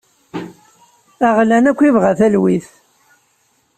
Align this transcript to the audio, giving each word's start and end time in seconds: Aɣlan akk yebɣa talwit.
Aɣlan 1.27 1.65
akk 1.69 1.79
yebɣa 1.85 2.11
talwit. 2.19 2.67